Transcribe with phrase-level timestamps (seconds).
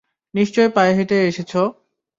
[0.33, 1.51] নিশ্চয়ই পায়ে হেঁটেই এসেছ!